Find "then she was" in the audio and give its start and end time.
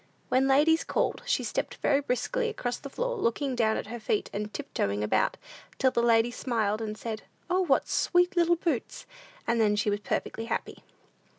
9.61-9.99